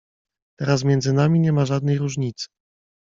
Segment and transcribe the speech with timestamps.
[0.57, 2.47] Teraz między nami nie ma żadnej różnicy.